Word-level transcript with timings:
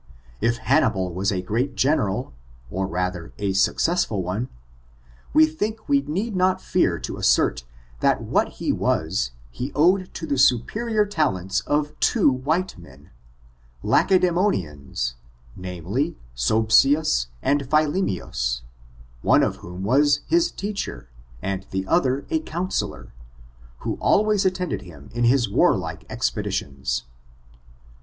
If 0.41 0.57
Hannibal 0.57 1.13
was 1.13 1.31
a 1.31 1.43
great 1.43 1.75
general, 1.75 2.33
or 2.71 2.87
rather 2.87 3.33
FORTUIf£<l; 3.37 3.37
OF 3.37 3.37
THE 3.37 3.45
NEGRO 3.45 3.45
RACE. 3.45 3.65
249 3.65 3.77
a 3.77 3.77
successful 3.77 4.23
one, 4.23 4.49
we 5.31 5.45
think 5.45 5.87
we 5.87 6.01
need 6.01 6.35
not 6.35 6.59
fear 6.59 6.97
to 6.97 7.17
assert 7.17 7.63
that 7.99 8.23
what 8.23 8.47
he 8.53 8.71
was, 8.73 9.29
he 9.51 9.71
owed 9.75 10.11
to 10.15 10.25
the 10.25 10.39
superior 10.39 11.05
talents 11.05 11.59
of 11.67 11.93
two 11.99 12.31
white 12.31 12.79
men, 12.79 13.11
Lacedemonians, 13.83 15.17
namely, 15.55 16.17
Sobsius 16.33 17.27
and 17.43 17.69
Philemius, 17.69 18.63
one 19.21 19.43
of 19.43 19.57
whom 19.57 19.83
was 19.83 20.21
his 20.27 20.51
teacher^ 20.51 21.05
and 21.43 21.67
the 21.69 21.85
other 21.85 22.25
a 22.31 22.39
counsellor^ 22.39 23.11
who 23.81 23.99
always 24.01 24.45
attended 24.47 24.81
him 24.81 25.11
in 25.13 25.25
his 25.25 25.47
warlike 25.47 26.05
expeditions. 26.09 27.03